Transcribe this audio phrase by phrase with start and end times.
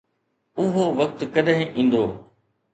[0.63, 2.03] اهو وقت ڪڏهن ايندو؟